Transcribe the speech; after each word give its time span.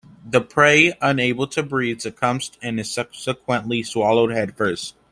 The 0.25 0.41
prey, 0.41 0.93
unable 0.99 1.45
to 1.49 1.61
breathe, 1.61 2.01
succumbs 2.01 2.53
and 2.59 2.79
is 2.79 2.91
subsequently 2.91 3.83
swallowed 3.83 4.31
head 4.31 4.57
first. 4.57 4.95